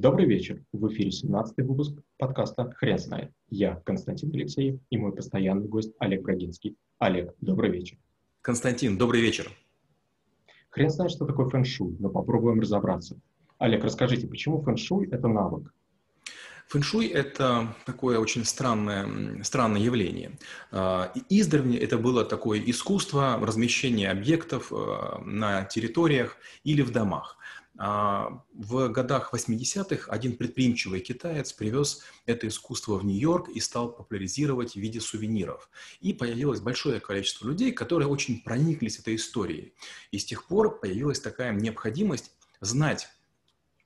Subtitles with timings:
[0.00, 0.64] Добрый вечер.
[0.72, 3.32] В эфире 17-й выпуск подкаста «Хрен знает».
[3.50, 6.78] Я Константин Алексеев и мой постоянный гость Олег Брагинский.
[6.96, 7.98] Олег, добрый вечер.
[8.40, 9.52] Константин, добрый вечер.
[10.70, 13.20] Хрен знает, что такое фэншуй, но попробуем разобраться.
[13.58, 15.70] Олег, расскажите, почему фэншуй– это навык?
[16.70, 20.38] Фэншуй– это такое очень странное, странное явление.
[20.70, 27.38] А, издревле это было такое искусство размещения объектов а, на территориях или в домах.
[27.76, 34.74] А, в годах 80-х один предприимчивый китаец привез это искусство в Нью-Йорк и стал популяризировать
[34.74, 35.68] в виде сувениров.
[36.00, 39.74] И появилось большое количество людей, которые очень прониклись этой историей.
[40.12, 43.08] И с тех пор появилась такая необходимость знать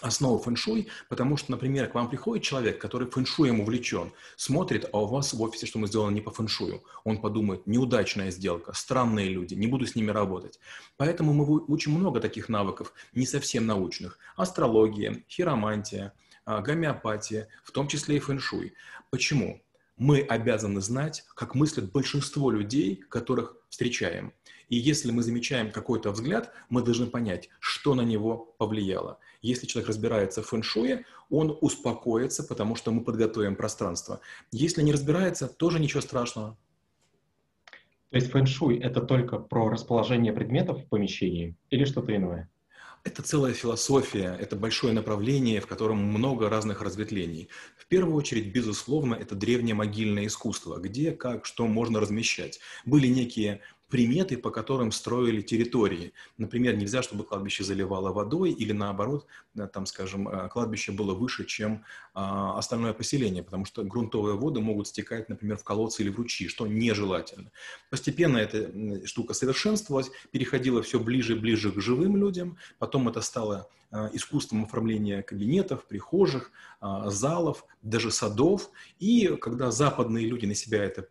[0.00, 5.06] основу фэншуй, потому что, например, к вам приходит человек, который фэншуем увлечен, смотрит, а у
[5.06, 6.82] вас в офисе что мы сделано не по фэншую.
[7.04, 10.58] Он подумает, неудачная сделка, странные люди, не буду с ними работать.
[10.96, 14.18] Поэтому мы учим много таких навыков, не совсем научных.
[14.36, 16.12] Астрология, хиромантия,
[16.44, 18.74] а, гомеопатия, в том числе и фэншуй.
[19.10, 19.60] Почему?
[19.98, 24.32] Мы обязаны знать, как мыслят большинство людей, которых встречаем.
[24.68, 29.18] И если мы замечаем какой-то взгляд, мы должны понять, что на него повлияло.
[29.42, 34.20] Если человек разбирается в фэншуе, он успокоится, потому что мы подготовим пространство.
[34.52, 36.56] Если не разбирается, тоже ничего страшного.
[38.10, 42.48] То есть фэншуй– это только про расположение предметов в помещении или что-то иное?
[43.08, 47.48] Это целая философия, это большое направление, в котором много разных разветвлений.
[47.78, 52.60] В первую очередь, безусловно, это древнее могильное искусство, где, как, что можно размещать.
[52.84, 56.12] Были некие приметы, по которым строили территории.
[56.36, 59.26] Например, нельзя, чтобы кладбище заливало водой или наоборот,
[59.72, 64.88] там, скажем, э, кладбище было выше, чем а, остальное поселение, потому что грунтовые воды могут
[64.88, 67.50] стекать, например, в колодцы или в ручьи, что нежелательно.
[67.90, 73.68] Постепенно эта штука совершенствовалась, переходила все ближе и ближе к живым людям, потом это стало
[73.90, 76.52] Э, искусством оформления кабинетов, прихожих,
[77.06, 78.70] залов, даже садов.
[78.98, 81.08] И когда западные люди на себя это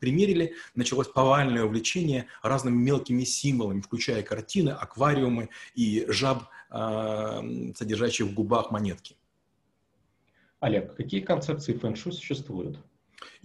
[0.00, 2.05] примерили, началось повальное увлечение
[2.42, 7.42] разными мелкими символами, включая картины, аквариумы и жаб, а,
[7.74, 9.16] содержащих в губах монетки.
[10.60, 12.78] Олег, какие концепции фэн-шуй существуют?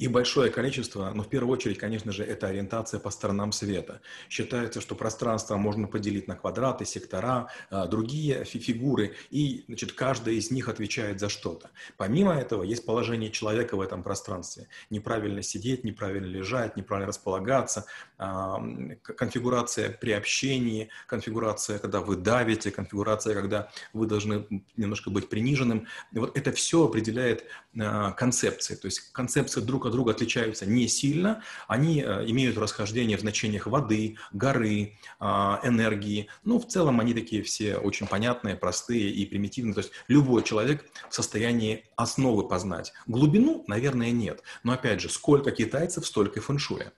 [0.01, 4.01] И большое количество, но в первую очередь, конечно же, это ориентация по сторонам света.
[4.29, 10.49] Считается, что пространство можно поделить на квадраты, сектора, а, другие фигуры, и значит, каждая из
[10.49, 11.69] них отвечает за что-то.
[11.97, 14.69] Помимо этого, есть положение человека в этом пространстве.
[14.89, 17.85] Неправильно сидеть, неправильно лежать, неправильно располагаться,
[18.17, 18.59] а,
[19.03, 25.85] конфигурация при общении, конфигурация, когда вы давите, конфигурация, когда вы должны немножко быть приниженным.
[26.11, 27.45] И вот это все определяет
[27.79, 28.73] а, концепции.
[28.73, 33.67] То есть концепция друг от друга отличаются не сильно, они э, имеют расхождение в значениях
[33.67, 36.27] воды, горы, а, энергии.
[36.43, 39.73] Ну, в целом они такие все очень понятные, простые и примитивные.
[39.73, 42.93] То есть любой человек в состоянии основы познать.
[43.07, 44.41] Глубину, наверное, нет.
[44.63, 46.91] Но опять же, сколько китайцев, столько и фэншуя.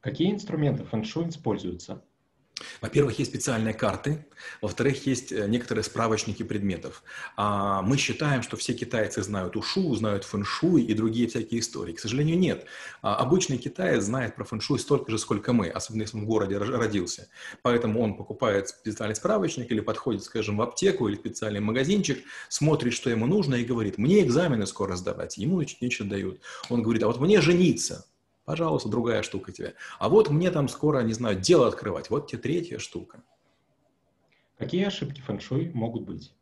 [0.00, 2.02] Какие инструменты фэншуй используются?
[2.80, 4.26] Во-первых, есть специальные карты,
[4.60, 7.02] во-вторых, есть э, некоторые справочники предметов.
[7.36, 11.92] А мы считаем, что все китайцы знают ушу, знают фэншуй и другие всякие истории.
[11.92, 12.66] К сожалению, нет.
[13.02, 16.58] А обычный китаец знает про фэншуй столько же, сколько мы, особенно если он в городе
[16.58, 17.28] родился.
[17.62, 23.10] Поэтому он покупает специальный справочник или подходит, скажем, в аптеку или специальный магазинчик, смотрит, что
[23.10, 25.38] ему нужно и говорит, мне экзамены скоро сдавать.
[25.38, 26.40] Ему ничего дают.
[26.68, 28.06] Он говорит, а вот мне жениться.
[28.48, 29.74] Пожалуйста, другая штука тебе.
[29.98, 32.08] А вот мне там скоро, не знаю, дело открывать.
[32.08, 33.22] Вот тебе третья штука.
[34.56, 36.32] Какие ошибки фэншуй могут быть?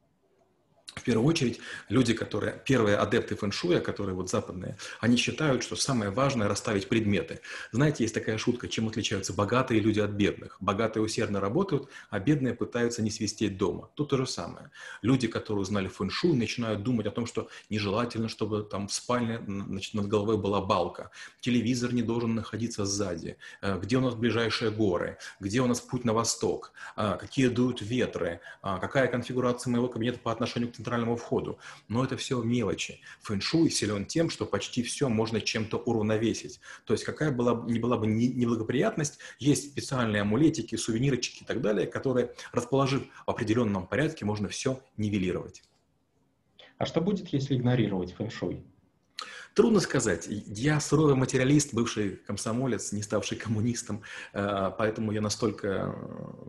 [1.07, 6.49] Первую очередь, люди, которые, первые адепты фэншуя, которые вот западные, они считают, что самое важное–
[6.49, 7.39] расставить предметы.
[7.71, 10.57] Знаете, есть такая шутка, чем отличаются богатые люди от бедных.
[10.59, 13.89] Богатые усердно работают, а бедные пытаются не свистеть дома.
[13.95, 14.73] Тут то же самое.
[15.01, 19.95] Люди, которые узнали фэншуй, начинают думать о том, что нежелательно, чтобы там в спальне значит,
[19.95, 21.13] над головой была балка.
[21.39, 23.37] Телевизор не должен находиться сзади.
[23.63, 25.19] Э, где у нас ближайшие горы?
[25.39, 26.73] Где у нас путь на восток?
[26.97, 28.41] Э, какие дуют ветры?
[28.65, 31.59] Э, какая конфигурация моего кабинета по отношению к центральному входу.
[31.89, 33.01] Но это все мелочи.
[33.21, 36.61] Фэншуй силен тем, что почти все можно чем-то уравновесить.
[36.85, 41.87] То есть какая была, не была бы неблагоприятность, есть специальные амулетики, сувенирочки и так далее,
[41.87, 45.63] которые, расположив в определенном порядке, можно все нивелировать.
[46.79, 48.65] А что будет, если игнорировать фэншуй?
[49.55, 50.27] Трудно сказать.
[50.29, 54.03] Я суровый материалист, бывший комсомолец, не ставший коммунистом,
[54.35, 55.95] э, поэтому я настолько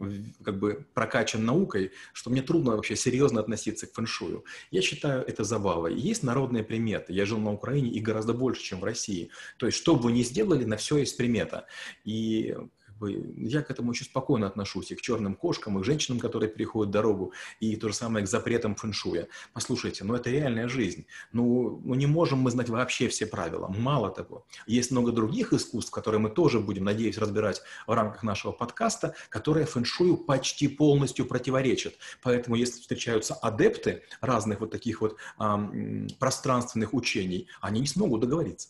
[0.01, 4.43] э, как бы прокачан наукой, что мне трудно вообще серьезно относиться к фэншую.
[4.71, 5.95] Я считаю это забавой.
[5.95, 7.13] Есть народные приметы.
[7.13, 9.29] Я жил на Украине и гораздо больше, чем в России.
[9.55, 11.65] То есть, что бы вы ни сделали, на все есть примета.
[12.03, 12.57] И
[12.97, 16.49] бы, я к этому очень спокойно отношусь, и к черным кошкам, и к женщинам, которые
[16.49, 19.27] переходят дорогу, и то же самое к запретам фэншуя.
[19.53, 21.05] Послушайте, ну это реальная жизнь.
[21.31, 23.67] Ну, ну не можем мы знать вообще все правила.
[23.67, 28.51] Мало того, есть много других искусств, которые мы тоже будем, надеюсь, разбирать в рамках нашего
[28.51, 31.93] подкаста, которые фэншую почти полностью противоречат.
[32.23, 38.69] Поэтому, если встречаются адепты разных вот таких вот эм, пространственных учений, они не смогут договориться.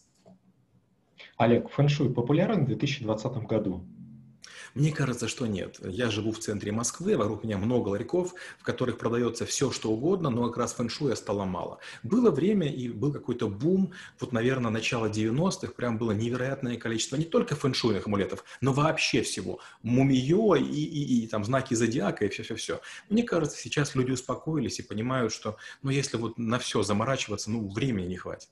[1.38, 3.86] Олег, фэншуй популярен в 2020 году?
[4.78, 5.80] Мне кажется, что нет.
[5.82, 10.30] Я живу в центре Москвы, вокруг меня много ларьков, в которых продается все, что угодно,
[10.30, 11.80] но как раз фэншуя стало мало.
[12.04, 17.26] Было время и был какой-то бум, вот, наверное, начало 90-х, прям было невероятное количество не
[17.26, 19.62] только фэншуйных амулетов, но вообще всего.
[19.82, 22.80] Мумиё и, и, и там знаки зодиака и все-все-все.
[23.10, 27.68] Мне кажется, сейчас люди успокоились и понимают, что, ну, если вот на все заморачиваться, ну,
[27.68, 28.50] времени не хватит.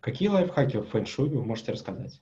[0.00, 2.20] Какие лайфхаки в фэншуй вы можете рассказать?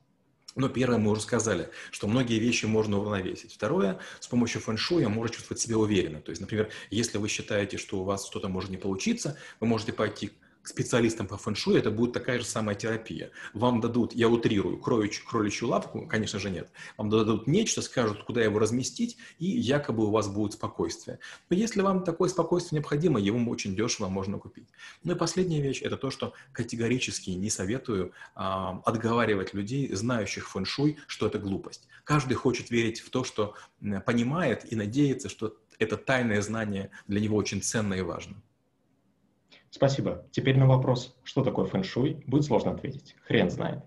[0.55, 3.53] Но первое, мы уже сказали, что многие вещи можно уравновесить.
[3.55, 6.21] Второе, с помощью фэн-шуя можно чувствовать себя уверенно.
[6.21, 9.93] То есть, например, если вы считаете, что у вас что-то может не получиться, вы можете
[9.93, 10.31] пойти
[10.65, 13.31] специалистам по фэншуй это будет такая же самая терапия.
[13.53, 18.43] Вам дадут, я утрирую, кроличью, кроличью лапку, конечно же нет, вам дадут нечто, скажут, куда
[18.43, 21.19] его разместить, и якобы у вас будет спокойствие.
[21.51, 24.69] Но если вам такое спокойствие необходимо, его очень дешево можно купить.
[25.03, 30.99] Ну и последняя вещь– это то, что категорически не советую а, отговаривать людей, знающих фэншуй,
[31.07, 31.89] что это глупость.
[32.05, 33.55] Каждый хочет верить в то, что
[34.07, 38.37] понимает и надеется, что это тайное знание для него очень ценно и важно.
[39.75, 40.25] Спасибо.
[40.31, 43.17] Теперь на вопрос, что такое фэншуй, будет сложно ответить.
[43.27, 43.83] Хрен знает.